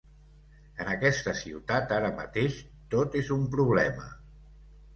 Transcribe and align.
En 0.85 0.87
aquesta 0.93 1.33
ciutat 1.41 1.93
ara 1.99 2.11
mateix 2.23 2.57
tot 2.97 3.21
és 3.23 3.33
un 3.39 3.47
problema. 3.57 4.13